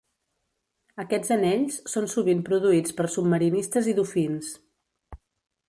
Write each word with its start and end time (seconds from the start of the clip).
Aquests 1.03 1.33
anells 1.35 1.77
són 1.93 2.09
sovint 2.13 2.41
produïts 2.47 2.97
per 3.01 3.07
submarinistes 3.17 3.91
i 3.93 3.95
dofins. 4.03 4.51